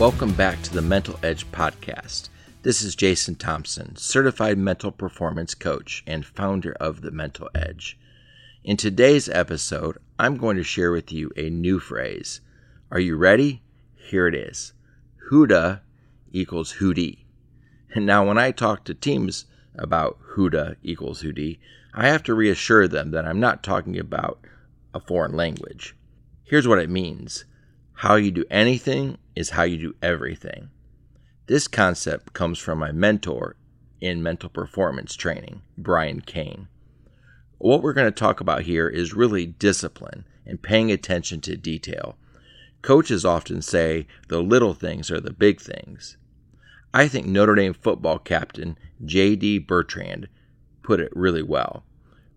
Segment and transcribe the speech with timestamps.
[0.00, 2.30] Welcome back to the Mental Edge podcast.
[2.62, 7.98] This is Jason Thompson, certified mental performance coach and founder of the Mental Edge.
[8.64, 12.40] In today's episode, I'm going to share with you a new phrase.
[12.90, 13.60] Are you ready?
[13.94, 14.72] Here it is.
[15.30, 15.80] Huda
[16.32, 17.18] equals Hude.
[17.94, 21.58] And now when I talk to teams about Huda equals Hude,
[21.92, 24.40] I have to reassure them that I'm not talking about
[24.94, 25.94] a foreign language.
[26.42, 27.44] Here's what it means.
[28.00, 30.70] How you do anything is how you do everything.
[31.48, 33.56] This concept comes from my mentor
[34.00, 36.68] in mental performance training, Brian Cain.
[37.58, 42.16] What we're going to talk about here is really discipline and paying attention to detail.
[42.80, 46.16] Coaches often say the little things are the big things.
[46.94, 49.58] I think Notre Dame football captain J.D.
[49.58, 50.26] Bertrand
[50.82, 51.84] put it really well.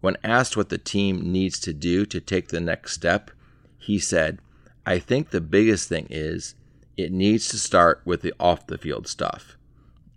[0.00, 3.30] When asked what the team needs to do to take the next step,
[3.78, 4.40] he said,
[4.84, 6.56] I think the biggest thing is
[6.96, 9.56] it needs to start with the off the field stuff.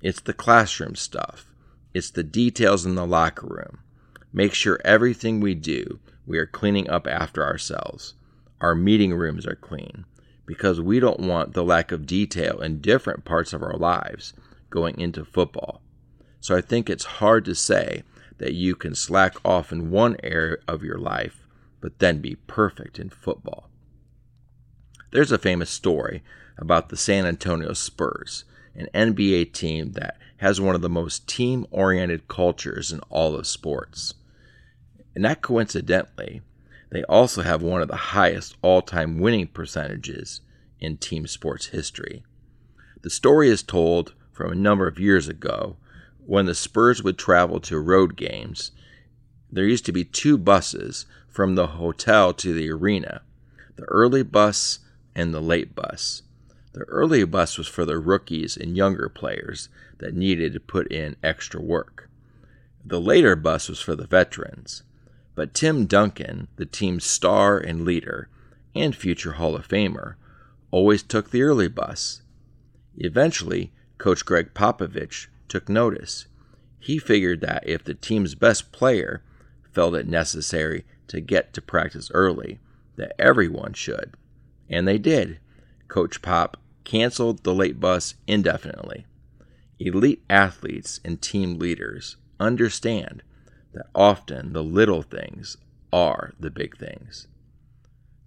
[0.01, 1.45] It's the classroom stuff.
[1.93, 3.79] It's the details in the locker room.
[4.33, 8.15] Make sure everything we do, we are cleaning up after ourselves.
[8.59, 10.05] Our meeting rooms are clean
[10.47, 14.33] because we don't want the lack of detail in different parts of our lives
[14.69, 15.81] going into football.
[16.39, 18.03] So I think it's hard to say
[18.39, 21.47] that you can slack off in one area of your life,
[21.81, 23.69] but then be perfect in football.
[25.15, 26.23] There's a famous story
[26.57, 28.43] about the San Antonio Spurs,
[28.75, 33.47] an NBA team that has one of the most team oriented cultures in all of
[33.47, 34.15] sports.
[35.13, 36.41] And not coincidentally,
[36.89, 40.41] they also have one of the highest all time winning percentages
[40.81, 42.25] in team sports history.
[43.01, 45.77] The story is told from a number of years ago
[46.25, 48.71] when the Spurs would travel to road games.
[49.49, 53.21] There used to be two buses from the hotel to the arena
[53.77, 54.79] the early bus
[55.15, 56.23] and the late bus.
[56.73, 61.15] The early bus was for the rookies and younger players that needed to put in
[61.23, 62.09] extra work.
[62.83, 64.83] The later bus was for the veterans.
[65.35, 68.29] But Tim Duncan, the team's star and leader,
[68.75, 70.15] and future Hall of Famer,
[70.69, 72.21] always took the early bus.
[72.97, 76.25] Eventually, Coach Gregg Popovich took notice.
[76.79, 79.23] He figured that if the team's best player
[79.71, 82.59] felt it necessary to get to practice early,
[82.97, 84.13] that everyone should.
[84.69, 85.39] And they did.
[85.87, 89.05] Coach Pop canceled the late bus indefinitely.
[89.79, 93.23] Elite athletes and team leaders understand
[93.73, 95.57] that often the little things
[95.91, 97.27] are the big things.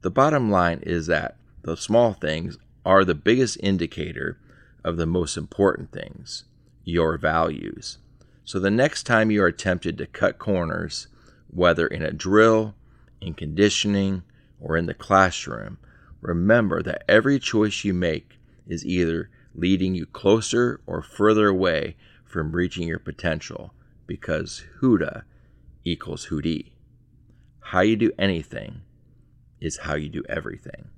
[0.02, 4.38] The bottom line is that the small things are the biggest indicator
[4.84, 6.44] of the most important things,
[6.84, 7.98] your values.
[8.44, 11.08] So the next time you are tempted to cut corners,
[11.50, 12.74] whether in a drill,
[13.20, 14.22] in conditioning,
[14.60, 15.78] or in the classroom,
[16.20, 22.52] remember that every choice you make is either leading you closer or further away from
[22.52, 23.72] reaching your potential
[24.06, 25.22] because Huda
[25.84, 26.70] equals Hude.
[27.60, 28.82] How you do anything
[29.60, 30.88] is how you do everything.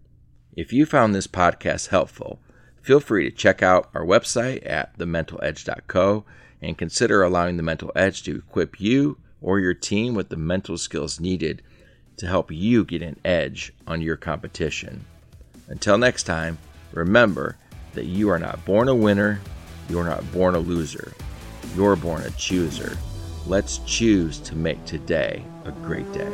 [0.57, 2.41] If you found this podcast helpful,
[2.83, 6.25] feel free to check out our website at thementaledge.co
[6.61, 10.77] and consider allowing the Mental Edge to equip you or your team with the mental
[10.77, 11.63] skills needed
[12.21, 15.07] to help you get an edge on your competition.
[15.69, 16.59] Until next time,
[16.93, 17.57] remember
[17.95, 19.41] that you are not born a winner,
[19.89, 21.15] you are not born a loser,
[21.75, 22.99] you're born a chooser.
[23.47, 26.31] Let's choose to make today a great day.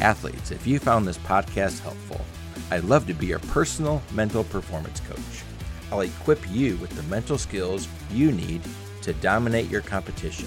[0.00, 2.24] Athletes, if you found this podcast helpful,
[2.70, 5.42] I'd love to be your personal mental performance coach.
[5.90, 8.62] I'll equip you with the mental skills you need
[9.02, 10.46] to dominate your competition.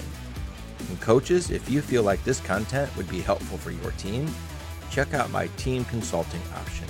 [0.88, 4.32] And coaches, if you feel like this content would be helpful for your team,
[4.90, 6.86] check out my team consulting option.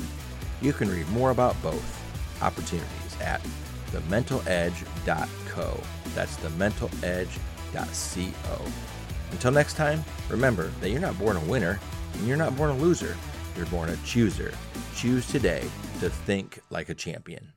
[0.62, 2.00] You can read more about both
[2.40, 3.40] opportunities at
[3.90, 5.80] thementaledge.co.
[6.14, 8.64] That's thementaledge.co.
[9.32, 11.80] Until next time, remember that you're not born a winner
[12.12, 13.16] and you're not born a loser.
[13.56, 14.52] You're born a chooser.
[15.04, 15.60] Choose today
[16.00, 17.52] to think like a champion.